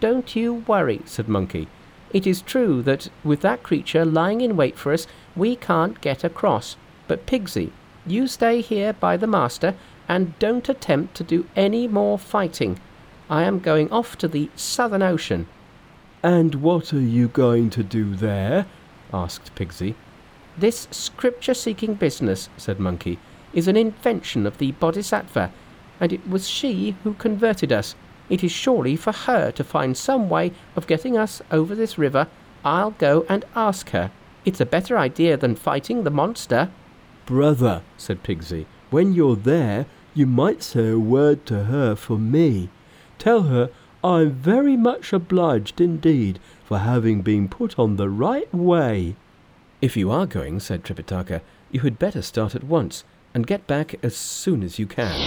Don't 0.00 0.34
you 0.36 0.64
worry, 0.66 1.02
said 1.04 1.28
Monkey. 1.28 1.68
It 2.12 2.26
is 2.26 2.42
true 2.42 2.82
that 2.82 3.08
with 3.22 3.40
that 3.42 3.62
creature 3.62 4.04
lying 4.04 4.40
in 4.40 4.56
wait 4.56 4.76
for 4.76 4.92
us, 4.92 5.06
we 5.36 5.56
can't 5.56 6.00
get 6.00 6.24
across. 6.24 6.76
But 7.06 7.26
Pigsy, 7.26 7.70
you 8.06 8.26
stay 8.26 8.60
here 8.60 8.92
by 8.92 9.16
the 9.16 9.26
master 9.26 9.74
and 10.08 10.38
don't 10.38 10.68
attempt 10.68 11.14
to 11.16 11.24
do 11.24 11.46
any 11.54 11.86
more 11.86 12.18
fighting. 12.18 12.80
I 13.28 13.44
am 13.44 13.60
going 13.60 13.90
off 13.92 14.18
to 14.18 14.28
the 14.28 14.50
Southern 14.56 15.02
Ocean. 15.02 15.46
And 16.22 16.56
what 16.56 16.92
are 16.92 17.00
you 17.00 17.28
going 17.28 17.70
to 17.70 17.82
do 17.82 18.16
there? 18.16 18.66
Asked 19.12 19.54
Pigsy. 19.54 19.94
This 20.56 20.88
scripture 20.90 21.54
seeking 21.54 21.94
business, 21.94 22.48
said 22.56 22.78
Monkey, 22.78 23.18
is 23.52 23.68
an 23.68 23.76
invention 23.76 24.46
of 24.46 24.58
the 24.58 24.72
Bodhisattva, 24.72 25.52
and 26.00 26.12
it 26.12 26.28
was 26.28 26.48
she 26.48 26.96
who 27.02 27.14
converted 27.14 27.72
us. 27.72 27.94
It 28.28 28.44
is 28.44 28.52
surely 28.52 28.96
for 28.96 29.12
her 29.12 29.50
to 29.52 29.64
find 29.64 29.96
some 29.96 30.28
way 30.28 30.52
of 30.76 30.86
getting 30.86 31.16
us 31.16 31.42
over 31.50 31.74
this 31.74 31.98
river. 31.98 32.28
I'll 32.64 32.92
go 32.92 33.26
and 33.28 33.44
ask 33.56 33.90
her. 33.90 34.10
It's 34.44 34.60
a 34.60 34.66
better 34.66 34.96
idea 34.96 35.36
than 35.36 35.56
fighting 35.56 36.04
the 36.04 36.10
monster. 36.10 36.70
Brother, 37.26 37.82
said 37.96 38.22
Pigsy, 38.22 38.66
when 38.90 39.12
you're 39.12 39.36
there, 39.36 39.86
you 40.14 40.26
might 40.26 40.62
say 40.62 40.90
a 40.90 40.98
word 40.98 41.46
to 41.46 41.64
her 41.64 41.94
for 41.94 42.18
me. 42.18 42.70
Tell 43.18 43.42
her 43.42 43.70
I'm 44.02 44.30
very 44.30 44.78
much 44.78 45.12
obliged 45.12 45.78
indeed 45.78 46.38
for 46.64 46.78
having 46.78 47.20
been 47.20 47.48
put 47.48 47.78
on 47.78 47.96
the 47.96 48.08
right 48.08 48.52
way. 48.54 49.14
If 49.82 49.94
you 49.94 50.10
are 50.10 50.24
going, 50.24 50.60
said 50.60 50.84
Tripitaka, 50.84 51.42
you 51.70 51.80
had 51.80 51.98
better 51.98 52.22
start 52.22 52.54
at 52.54 52.64
once 52.64 53.04
and 53.34 53.46
get 53.46 53.66
back 53.66 53.94
as 54.02 54.16
soon 54.16 54.62
as 54.62 54.78
you 54.78 54.86
can. 54.86 55.18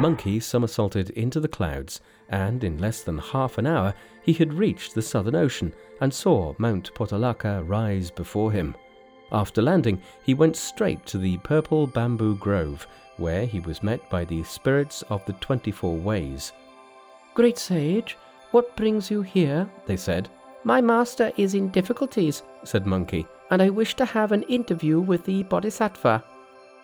Monkey 0.00 0.40
somersaulted 0.40 1.10
into 1.10 1.40
the 1.40 1.48
clouds, 1.48 2.00
and 2.30 2.64
in 2.64 2.78
less 2.78 3.02
than 3.02 3.18
half 3.18 3.58
an 3.58 3.66
hour 3.66 3.94
he 4.22 4.32
had 4.32 4.54
reached 4.54 4.94
the 4.94 5.02
Southern 5.02 5.36
Ocean 5.36 5.74
and 6.00 6.12
saw 6.12 6.54
Mount 6.56 6.92
Potalaka 6.94 7.62
rise 7.68 8.10
before 8.10 8.50
him. 8.50 8.74
After 9.30 9.60
landing, 9.60 10.00
he 10.22 10.32
went 10.32 10.56
straight 10.56 11.04
to 11.06 11.18
the 11.18 11.36
purple 11.38 11.86
bamboo 11.86 12.36
grove, 12.36 12.86
where 13.18 13.44
he 13.44 13.60
was 13.60 13.82
met 13.82 14.08
by 14.08 14.24
the 14.24 14.42
spirits 14.44 15.02
of 15.10 15.24
the 15.26 15.34
twenty 15.34 15.70
four 15.70 15.96
ways. 15.96 16.52
Great 17.34 17.58
sage, 17.58 18.16
what 18.52 18.76
brings 18.76 19.10
you 19.10 19.22
here? 19.22 19.68
they 19.86 19.96
said. 19.96 20.28
My 20.62 20.80
master 20.80 21.32
is 21.36 21.54
in 21.54 21.68
difficulties, 21.70 22.42
said 22.62 22.86
Monkey, 22.86 23.26
and 23.50 23.60
I 23.60 23.70
wish 23.70 23.94
to 23.96 24.04
have 24.04 24.32
an 24.32 24.44
interview 24.44 25.00
with 25.00 25.24
the 25.24 25.42
Bodhisattva. 25.42 26.24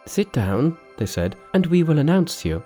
Sit 0.07 0.33
down, 0.33 0.77
they 0.99 1.07
said, 1.07 1.37
and 1.55 1.67
we 1.67 1.83
will 1.83 2.01
announce 2.01 2.45
you. 2.45 2.63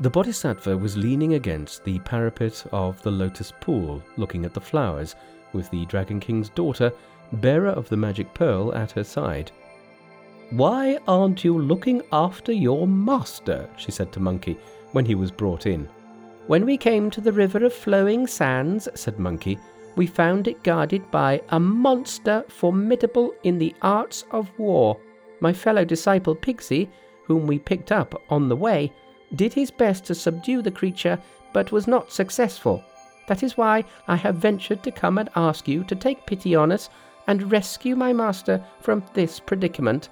The 0.00 0.10
Bodhisattva 0.10 0.76
was 0.78 0.96
leaning 0.96 1.34
against 1.34 1.84
the 1.84 1.98
parapet 2.00 2.64
of 2.72 3.00
the 3.02 3.10
lotus 3.10 3.52
pool, 3.60 4.02
looking 4.16 4.44
at 4.44 4.54
the 4.54 4.60
flowers, 4.60 5.14
with 5.52 5.70
the 5.70 5.84
Dragon 5.86 6.18
King's 6.18 6.48
daughter 6.48 6.90
bearer 7.32 7.68
of 7.70 7.88
the 7.88 7.96
magic 7.96 8.32
pearl, 8.34 8.74
at 8.74 8.92
her 8.92 9.04
side. 9.04 9.50
Why 10.50 10.98
aren't 11.06 11.44
you 11.44 11.58
looking 11.58 12.02
after 12.12 12.52
your 12.52 12.86
master? 12.86 13.68
she 13.76 13.90
said 13.90 14.12
to 14.12 14.20
Monkey 14.20 14.58
when 14.92 15.04
he 15.04 15.14
was 15.14 15.30
brought 15.30 15.66
in. 15.66 15.88
When 16.46 16.66
we 16.66 16.76
came 16.76 17.10
to 17.10 17.22
the 17.22 17.32
river 17.32 17.64
of 17.64 17.72
flowing 17.72 18.26
sands, 18.26 18.86
said 18.94 19.18
Monkey, 19.18 19.58
we 19.96 20.06
found 20.06 20.46
it 20.46 20.62
guarded 20.62 21.10
by 21.10 21.40
a 21.48 21.58
monster 21.58 22.44
formidable 22.48 23.34
in 23.44 23.58
the 23.58 23.74
arts 23.80 24.26
of 24.30 24.50
war. 24.58 25.00
My 25.40 25.54
fellow 25.54 25.86
disciple 25.86 26.36
Pigsy, 26.36 26.90
whom 27.24 27.46
we 27.46 27.58
picked 27.58 27.92
up 27.92 28.22
on 28.28 28.50
the 28.50 28.56
way, 28.56 28.92
did 29.34 29.54
his 29.54 29.70
best 29.70 30.04
to 30.04 30.14
subdue 30.14 30.60
the 30.60 30.70
creature, 30.70 31.18
but 31.54 31.72
was 31.72 31.86
not 31.86 32.12
successful. 32.12 32.84
That 33.26 33.42
is 33.42 33.56
why 33.56 33.84
I 34.06 34.16
have 34.16 34.36
ventured 34.36 34.82
to 34.82 34.90
come 34.90 35.16
and 35.16 35.30
ask 35.36 35.66
you 35.66 35.82
to 35.84 35.94
take 35.94 36.26
pity 36.26 36.54
on 36.54 36.72
us 36.72 36.90
and 37.26 37.50
rescue 37.50 37.96
my 37.96 38.12
master 38.12 38.62
from 38.80 39.02
this 39.14 39.40
predicament. 39.40 40.10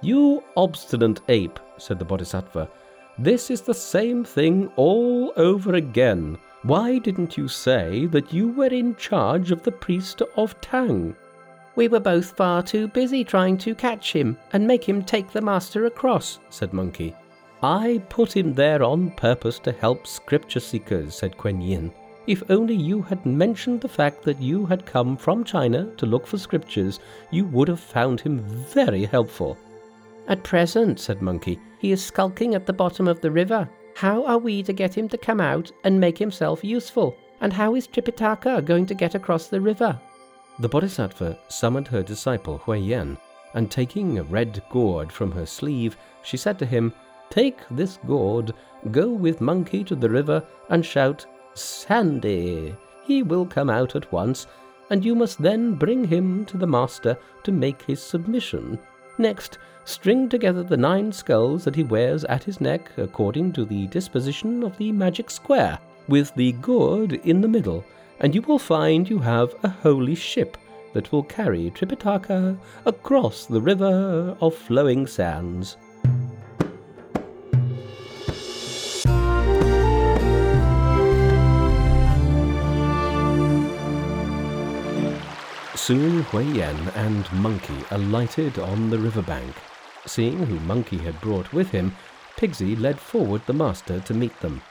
You 0.00 0.42
obstinate 0.56 1.20
ape, 1.28 1.60
said 1.76 1.98
the 1.98 2.06
Bodhisattva. 2.06 2.70
This 3.18 3.48
is 3.48 3.60
the 3.60 3.74
same 3.74 4.24
thing 4.24 4.72
all 4.74 5.32
over 5.36 5.74
again. 5.74 6.36
Why 6.64 6.98
didn't 6.98 7.36
you 7.36 7.46
say 7.46 8.06
that 8.06 8.32
you 8.32 8.48
were 8.48 8.66
in 8.66 8.96
charge 8.96 9.52
of 9.52 9.62
the 9.62 9.70
priest 9.70 10.20
of 10.36 10.60
Tang? 10.60 11.14
We 11.76 11.86
were 11.86 12.00
both 12.00 12.36
far 12.36 12.62
too 12.64 12.88
busy 12.88 13.22
trying 13.22 13.58
to 13.58 13.74
catch 13.76 14.12
him 14.12 14.36
and 14.52 14.66
make 14.66 14.82
him 14.82 15.02
take 15.02 15.30
the 15.30 15.40
master 15.40 15.86
across, 15.86 16.40
said 16.50 16.72
Monkey. 16.72 17.14
I 17.62 18.02
put 18.08 18.36
him 18.36 18.52
there 18.52 18.82
on 18.82 19.12
purpose 19.12 19.60
to 19.60 19.70
help 19.70 20.08
scripture 20.08 20.60
seekers, 20.60 21.14
said 21.14 21.38
Kuan 21.38 21.60
Yin. 21.60 21.92
If 22.26 22.42
only 22.50 22.74
you 22.74 23.02
had 23.02 23.24
mentioned 23.24 23.80
the 23.80 23.88
fact 23.88 24.24
that 24.24 24.42
you 24.42 24.66
had 24.66 24.86
come 24.86 25.16
from 25.16 25.44
China 25.44 25.86
to 25.98 26.06
look 26.06 26.26
for 26.26 26.38
scriptures, 26.38 26.98
you 27.30 27.44
would 27.44 27.68
have 27.68 27.80
found 27.80 28.20
him 28.20 28.40
very 28.40 29.04
helpful. 29.04 29.56
At 30.26 30.42
present, 30.42 30.98
said 30.98 31.20
Monkey, 31.20 31.60
he 31.78 31.92
is 31.92 32.04
skulking 32.04 32.54
at 32.54 32.66
the 32.66 32.72
bottom 32.72 33.06
of 33.06 33.20
the 33.20 33.30
river. 33.30 33.68
How 33.94 34.24
are 34.24 34.38
we 34.38 34.62
to 34.62 34.72
get 34.72 34.94
him 34.94 35.08
to 35.10 35.18
come 35.18 35.40
out 35.40 35.70
and 35.84 36.00
make 36.00 36.18
himself 36.18 36.64
useful? 36.64 37.16
And 37.40 37.52
how 37.52 37.74
is 37.74 37.86
Tripitaka 37.86 38.64
going 38.64 38.86
to 38.86 38.94
get 38.94 39.14
across 39.14 39.48
the 39.48 39.60
river? 39.60 40.00
The 40.58 40.68
Bodhisattva 40.68 41.38
summoned 41.48 41.88
her 41.88 42.02
disciple 42.02 42.58
Hui 42.58 42.78
Yen, 42.78 43.18
and 43.54 43.70
taking 43.70 44.18
a 44.18 44.24
red 44.24 44.62
gourd 44.70 45.12
from 45.12 45.30
her 45.32 45.46
sleeve, 45.46 45.96
she 46.22 46.36
said 46.36 46.58
to 46.58 46.66
him, 46.66 46.92
Take 47.28 47.58
this 47.70 47.98
gourd, 48.06 48.52
go 48.90 49.08
with 49.08 49.40
Monkey 49.40 49.84
to 49.84 49.94
the 49.94 50.08
river, 50.08 50.42
and 50.70 50.86
shout, 50.86 51.26
Sandy. 51.54 52.74
He 53.04 53.22
will 53.22 53.46
come 53.46 53.68
out 53.68 53.94
at 53.94 54.10
once, 54.10 54.46
and 54.90 55.04
you 55.04 55.14
must 55.14 55.42
then 55.42 55.74
bring 55.74 56.04
him 56.04 56.44
to 56.46 56.56
the 56.56 56.66
master 56.66 57.18
to 57.42 57.52
make 57.52 57.82
his 57.82 58.02
submission. 58.02 58.78
Next, 59.18 59.58
string 59.84 60.28
together 60.28 60.62
the 60.62 60.76
nine 60.76 61.12
skulls 61.12 61.64
that 61.64 61.76
he 61.76 61.84
wears 61.84 62.24
at 62.24 62.44
his 62.44 62.60
neck 62.60 62.90
according 62.96 63.52
to 63.52 63.64
the 63.64 63.86
disposition 63.86 64.62
of 64.62 64.76
the 64.76 64.90
magic 64.92 65.30
square, 65.30 65.78
with 66.08 66.34
the 66.34 66.52
gourd 66.52 67.12
in 67.12 67.40
the 67.40 67.48
middle, 67.48 67.84
and 68.20 68.34
you 68.34 68.42
will 68.42 68.58
find 68.58 69.08
you 69.08 69.18
have 69.18 69.54
a 69.62 69.68
holy 69.68 70.14
ship 70.14 70.56
that 70.94 71.10
will 71.12 71.22
carry 71.22 71.70
Tripitaka 71.70 72.56
across 72.86 73.46
the 73.46 73.60
river 73.60 74.36
of 74.40 74.54
flowing 74.54 75.06
sands. 75.06 75.76
Soon 85.86 86.22
Hui 86.22 86.44
Yen 86.44 86.88
and 86.94 87.30
Monkey 87.30 87.84
alighted 87.90 88.58
on 88.58 88.88
the 88.88 88.98
riverbank. 88.98 89.54
Seeing 90.06 90.38
who 90.38 90.58
Monkey 90.60 90.96
had 90.96 91.20
brought 91.20 91.52
with 91.52 91.72
him, 91.72 91.94
Pigsy 92.38 92.74
led 92.74 92.98
forward 92.98 93.42
the 93.44 93.52
master 93.52 94.00
to 94.00 94.14
meet 94.14 94.40
them. 94.40 94.62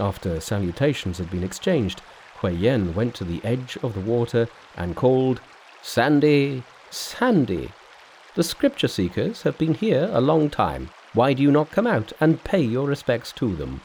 After 0.00 0.40
salutations 0.40 1.18
had 1.18 1.30
been 1.30 1.44
exchanged, 1.44 2.02
Hui 2.38 2.54
Yen 2.54 2.92
went 2.92 3.14
to 3.14 3.24
the 3.24 3.40
edge 3.44 3.78
of 3.84 3.94
the 3.94 4.00
water 4.00 4.48
and 4.76 4.96
called, 4.96 5.40
Sandy, 5.80 6.64
Sandy, 6.90 7.70
the 8.34 8.42
scripture 8.42 8.88
seekers 8.88 9.42
have 9.42 9.56
been 9.58 9.74
here 9.74 10.10
a 10.12 10.20
long 10.20 10.50
time. 10.50 10.90
Why 11.14 11.34
do 11.34 11.42
you 11.44 11.52
not 11.52 11.70
come 11.70 11.86
out 11.86 12.12
and 12.18 12.42
pay 12.42 12.62
your 12.62 12.88
respects 12.88 13.30
to 13.34 13.54
them? 13.54 13.80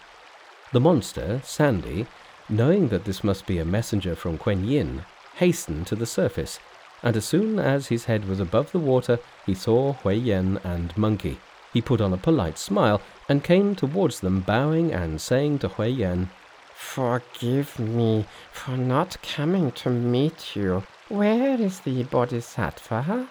The 0.73 0.79
monster, 0.79 1.39
Sandy, 1.43 2.07
knowing 2.49 2.87
that 2.87 3.05
this 3.05 3.23
must 3.23 3.45
be 3.45 3.59
a 3.59 3.65
messenger 3.65 4.15
from 4.15 4.39
Kuan 4.39 4.63
Yin, 4.63 5.05
hastened 5.37 5.87
to 5.87 5.95
the 5.95 6.05
surface, 6.05 6.59
and 7.03 7.15
as 7.15 7.25
soon 7.25 7.59
as 7.59 7.87
his 7.87 8.05
head 8.05 8.25
was 8.25 8.39
above 8.39 8.71
the 8.71 8.79
water, 8.79 9.19
he 9.45 9.53
saw 9.53 9.93
Hui 9.93 10.15
Yen 10.15 10.59
and 10.63 10.95
Monkey. 10.97 11.39
He 11.73 11.81
put 11.81 12.01
on 12.01 12.13
a 12.13 12.17
polite 12.17 12.57
smile 12.57 13.01
and 13.29 13.43
came 13.43 13.75
towards 13.75 14.19
them, 14.19 14.41
bowing 14.41 14.91
and 14.91 15.21
saying 15.21 15.59
to 15.59 15.67
Hui 15.67 15.89
Yen, 15.89 16.29
Forgive 16.73 17.77
me 17.77 18.25
for 18.51 18.77
not 18.77 19.21
coming 19.21 19.71
to 19.73 19.89
meet 19.89 20.55
you. 20.55 20.83
Where 21.09 21.59
is 21.59 21.81
the 21.81 22.03
Bodhisattva? 22.03 23.29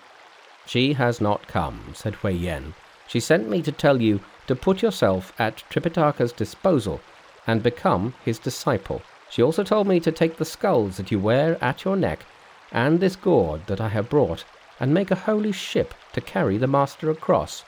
She 0.67 0.93
has 0.95 1.21
not 1.21 1.47
come, 1.49 1.93
said 1.95 2.17
Hui 2.17 2.33
Yen. 2.33 2.75
She 3.09 3.21
sent 3.21 3.49
me 3.49 3.63
to 3.63 3.73
tell 3.73 4.01
you 4.01 4.21
to 4.47 4.55
put 4.55 4.83
yourself 4.83 5.33
at 5.39 5.65
Tripitaka's 5.71 6.33
disposal 6.33 7.01
and 7.47 7.63
become 7.63 8.15
his 8.25 8.39
disciple. 8.39 9.03
She 9.31 9.43
also 9.43 9.65
told 9.65 9.87
me 9.87 10.01
to 10.01 10.13
take 10.13 10.37
the 10.37 10.45
skulls 10.45 10.97
that 10.97 11.11
you 11.11 11.19
wear 11.19 11.63
at 11.63 11.85
your 11.85 11.97
neck 11.97 12.25
and 12.73 13.01
this 13.01 13.17
gourd 13.17 13.67
that 13.67 13.81
I 13.81 13.89
have 13.89 14.11
brought 14.11 14.45
and 14.79 14.93
make 14.93 15.11
a 15.11 15.17
holy 15.17 15.53
ship 15.53 15.95
to 16.13 16.21
carry 16.21 16.59
the 16.59 16.67
master 16.67 17.11
across. 17.11 17.65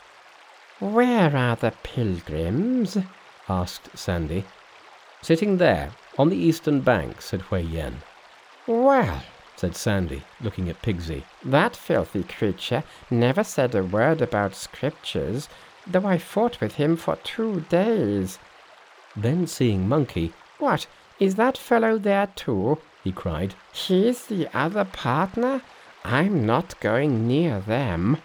Where 0.79 1.37
are 1.37 1.57
the 1.57 1.73
pilgrims? 1.83 2.99
asked 3.49 3.97
Sandy. 3.97 4.45
Sitting 5.23 5.57
there, 5.57 5.91
on 6.19 6.29
the 6.29 6.37
eastern 6.37 6.81
bank, 6.81 7.21
said 7.21 7.43
Hui 7.43 7.63
Yen. 7.63 8.03
Well, 8.67 9.23
said 9.57 9.75
Sandy, 9.75 10.23
looking 10.41 10.69
at 10.69 10.83
Pigsy. 10.83 11.25
That 11.45 11.75
filthy 11.75 12.23
creature 12.23 12.85
never 13.11 13.43
said 13.43 13.75
a 13.75 13.83
word 13.83 14.21
about 14.21 14.55
scriptures, 14.55 15.49
though 15.87 16.07
I 16.07 16.19
fought 16.19 16.61
with 16.61 16.75
him 16.75 16.97
for 16.97 17.17
two 17.17 17.63
days. 17.63 18.39
Then 19.17 19.47
seeing 19.47 19.89
Monkey, 19.89 20.33
What, 20.59 20.87
is 21.21 21.35
that 21.35 21.59
fellow 21.59 21.99
there 21.99 22.29
too? 22.35 22.79
he 23.03 23.13
cried. 23.13 23.55
He's 23.73 24.27
the 24.27 24.49
other 24.57 24.85
partner? 24.85 25.63
I'm 26.05 26.47
not 26.47 26.79
going 26.81 27.27
near 27.27 27.61
them. 27.61 28.19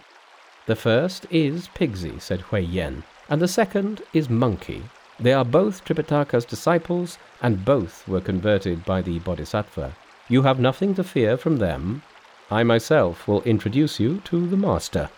The 0.66 0.76
first 0.76 1.26
is 1.30 1.68
Pigsy, 1.70 2.22
said 2.22 2.42
Hui 2.42 2.62
Yen, 2.62 3.04
and 3.30 3.42
the 3.42 3.48
second 3.48 4.02
is 4.14 4.30
Monkey. 4.30 4.84
They 5.20 5.34
are 5.34 5.46
both 5.46 5.84
Tripitaka's 5.84 6.46
disciples, 6.46 7.18
and 7.42 7.66
both 7.66 8.08
were 8.08 8.22
converted 8.22 8.86
by 8.86 9.02
the 9.02 9.20
Bodhisattva. 9.20 9.94
You 10.30 10.42
have 10.44 10.60
nothing 10.60 10.96
to 10.96 11.04
fear 11.04 11.38
from 11.38 11.58
them. 11.58 12.02
I 12.50 12.64
myself 12.64 13.28
will 13.28 13.42
introduce 13.44 14.00
you 14.00 14.20
to 14.26 14.48
the 14.48 14.58
master. 14.58 15.10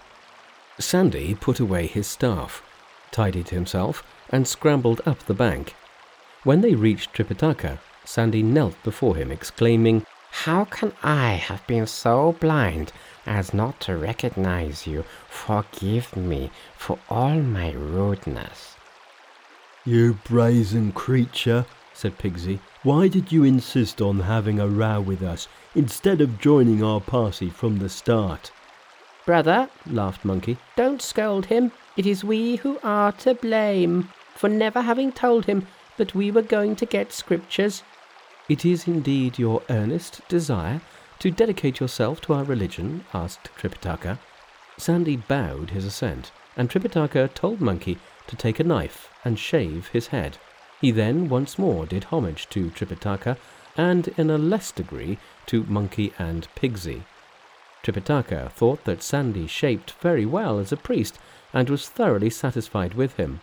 Sandy 0.79 1.35
put 1.35 1.59
away 1.59 1.87
his 1.87 2.07
staff, 2.07 2.63
tidied 3.11 3.49
himself, 3.49 4.03
and 4.29 4.47
scrambled 4.47 5.01
up 5.05 5.19
the 5.19 5.33
bank. 5.33 5.75
When 6.45 6.61
they 6.61 6.75
reached 6.75 7.11
Tripitaka, 7.13 7.79
Sandy 8.03 8.43
knelt 8.43 8.75
before 8.83 9.15
him, 9.15 9.31
exclaiming, 9.31 10.05
How 10.29 10.65
can 10.65 10.93
I 11.01 11.31
have 11.33 11.65
been 11.65 11.87
so 11.87 12.33
blind 12.33 12.91
as 13.25 13.51
not 13.51 13.79
to 13.81 13.97
recognize 13.97 14.85
you? 14.85 15.05
Forgive 15.27 16.15
me 16.15 16.51
for 16.77 16.99
all 17.09 17.39
my 17.41 17.71
rudeness. 17.71 18.75
You 19.85 20.19
brazen 20.23 20.91
creature, 20.91 21.65
said 21.95 22.19
Pigsy. 22.19 22.59
Why 22.83 23.07
did 23.07 23.31
you 23.31 23.43
insist 23.43 23.99
on 23.99 24.19
having 24.19 24.59
a 24.59 24.67
row 24.67 25.01
with 25.01 25.23
us 25.23 25.47
instead 25.73 26.21
of 26.21 26.37
joining 26.37 26.83
our 26.83 27.01
party 27.01 27.49
from 27.49 27.79
the 27.79 27.89
start? 27.89 28.51
Brother, 29.25 29.67
laughed 29.87 30.23
Monkey, 30.23 30.59
don't 30.75 31.01
scold 31.01 31.47
him. 31.47 31.71
It 31.97 32.05
is 32.05 32.23
we 32.23 32.57
who 32.57 32.77
are 32.83 33.13
to 33.13 33.33
blame 33.33 34.09
for 34.35 34.47
never 34.47 34.81
having 34.81 35.11
told 35.11 35.45
him 35.45 35.65
that 35.97 36.15
we 36.15 36.31
were 36.31 36.41
going 36.41 36.75
to 36.75 36.85
get 36.85 37.11
scriptures. 37.11 37.83
It 38.47 38.65
is 38.65 38.87
indeed 38.87 39.39
your 39.39 39.61
earnest 39.69 40.21
desire 40.27 40.81
to 41.19 41.31
dedicate 41.31 41.79
yourself 41.79 42.21
to 42.21 42.33
our 42.33 42.43
religion? 42.43 43.05
asked 43.13 43.49
Tripitaka. 43.57 44.19
Sandy 44.77 45.15
bowed 45.15 45.69
his 45.69 45.85
assent, 45.85 46.31
and 46.57 46.69
Tripitaka 46.69 47.33
told 47.33 47.61
Monkey 47.61 47.97
to 48.27 48.35
take 48.35 48.59
a 48.59 48.63
knife 48.63 49.09
and 49.23 49.39
shave 49.39 49.87
his 49.87 50.07
head. 50.07 50.37
He 50.81 50.91
then 50.91 51.29
once 51.29 51.57
more 51.57 51.85
did 51.85 52.05
homage 52.05 52.49
to 52.49 52.69
Tripitaka, 52.69 53.37
and 53.77 54.09
in 54.09 54.29
a 54.29 54.37
less 54.37 54.71
degree 54.71 55.17
to 55.47 55.63
Monkey 55.63 56.13
and 56.19 56.47
Pigsy. 56.55 57.03
Tripitaka 57.83 58.51
thought 58.51 58.83
that 58.85 59.03
Sandy 59.03 59.47
shaped 59.47 59.91
very 60.01 60.25
well 60.25 60.59
as 60.59 60.71
a 60.71 60.77
priest, 60.77 61.17
and 61.53 61.69
was 61.69 61.87
thoroughly 61.87 62.29
satisfied 62.29 62.93
with 62.93 63.15
him. 63.15 63.41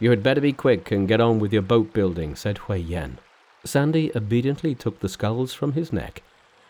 You 0.00 0.10
had 0.10 0.22
better 0.22 0.40
be 0.40 0.52
quick 0.52 0.92
and 0.92 1.08
get 1.08 1.20
on 1.20 1.40
with 1.40 1.52
your 1.52 1.62
boat 1.62 1.92
building, 1.92 2.36
said 2.36 2.58
Hui 2.58 2.78
Yen. 2.78 3.18
Sandy 3.64 4.12
obediently 4.14 4.74
took 4.76 5.00
the 5.00 5.08
skulls 5.08 5.52
from 5.52 5.72
his 5.72 5.92
neck, 5.92 6.22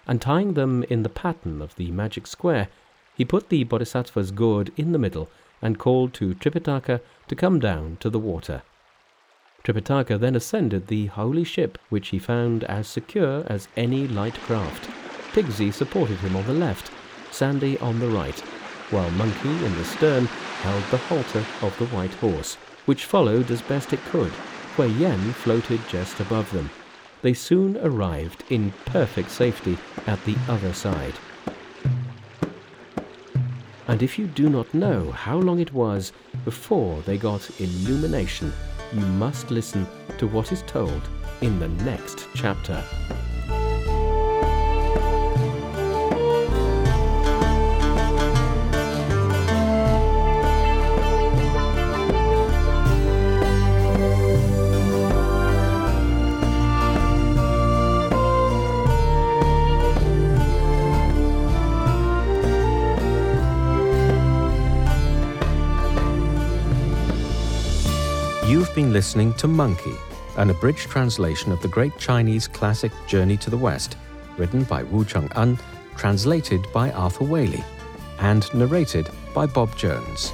and 0.07 0.23
tying 0.23 0.55
them 0.55 0.83
in 0.85 1.03
the 1.03 1.11
pattern 1.11 1.61
of 1.61 1.77
the 1.77 1.91
magic 1.91 2.27
square, 2.27 2.69
he 3.15 3.27
put 3.27 3.51
the 3.51 3.65
Bodhisattva's 3.65 4.31
gourd 4.31 4.73
in 4.79 4.93
the 4.93 4.99
middle 4.99 5.29
and 5.61 5.79
called 5.79 6.15
to 6.15 6.35
Tripitaka 6.35 7.03
to 7.29 7.37
come 7.37 7.61
down 7.61 7.99
to 8.01 8.09
the 8.09 8.19
water. 8.19 8.63
Tripitaka 9.63 10.19
then 10.19 10.35
ascended 10.35 10.87
the 10.87 11.07
holy 11.07 11.45
ship, 11.45 11.77
which 11.91 12.09
he 12.09 12.19
found 12.19 12.65
as 12.65 12.89
secure 12.89 13.45
as 13.47 13.69
any 13.77 14.09
light 14.09 14.35
craft. 14.41 14.89
Pigsy 15.33 15.71
supported 15.71 16.17
him 16.21 16.35
on 16.35 16.47
the 16.47 16.55
left, 16.55 16.91
Sandy 17.31 17.77
on 17.81 17.99
the 17.99 18.09
right, 18.09 18.41
while 18.91 19.11
Monkey 19.11 19.51
in 19.51 19.75
the 19.77 19.85
stern 19.85 20.25
held 20.63 20.83
the 20.85 20.97
halter 20.97 21.45
of 21.61 21.77
the 21.79 21.87
white 21.87 22.15
horse, 22.15 22.57
which 22.89 23.05
followed 23.05 23.51
as 23.51 23.61
best 23.61 23.93
it 23.93 24.03
could, 24.07 24.33
Hui 24.75 24.89
Yen 24.89 25.21
floated 25.35 25.79
just 25.91 26.21
above 26.21 26.51
them. 26.53 26.71
They 27.21 27.35
soon 27.35 27.77
arrived 27.77 28.45
in 28.49 28.73
perfect 28.87 29.31
safety 29.31 29.77
at 30.07 30.25
the 30.25 30.35
other 30.49 30.73
side. 30.73 31.13
And 33.87 34.03
if 34.03 34.19
you 34.19 34.27
do 34.27 34.49
not 34.49 34.73
know 34.73 35.11
how 35.11 35.37
long 35.37 35.61
it 35.61 35.75
was 35.75 36.15
before 36.47 37.03
they 37.03 37.19
got 37.19 37.61
illumination, 37.61 38.55
you 38.95 39.03
must 39.03 39.51
listen 39.51 39.87
to 40.17 40.27
what 40.27 40.51
is 40.51 40.63
told 40.63 41.03
in 41.43 41.59
the 41.61 41.69
next 41.85 42.27
chapter. 42.35 42.83
Listening 68.99 69.33
to 69.35 69.47
Monkey, 69.47 69.95
an 70.39 70.51
abridged 70.51 70.91
translation 70.91 71.53
of 71.53 71.63
the 71.63 71.69
great 71.69 71.97
Chinese 71.99 72.49
classic 72.49 72.91
Journey 73.07 73.37
to 73.37 73.49
the 73.49 73.57
West, 73.57 73.97
written 74.37 74.65
by 74.65 74.83
Wu 74.83 75.05
Cheng-un, 75.05 75.57
translated 75.97 76.67
by 76.73 76.91
Arthur 76.91 77.25
Waley, 77.25 77.63
and 78.19 78.53
narrated 78.55 79.09
by 79.33 79.47
Bob 79.47 79.77
Jones. 79.77 80.33